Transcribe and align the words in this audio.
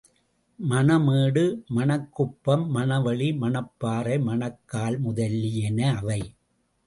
மணமேடு, 0.59 1.43
மணக் 1.69 2.07
குப்பம், 2.13 2.63
மண 2.69 2.97
வெளி, 3.01 3.29
மணப் 3.33 3.71
பாறை, 3.77 4.17
மணக்கால் 4.19 4.97
முதலியன 4.99 5.79
அவை. 5.97 6.21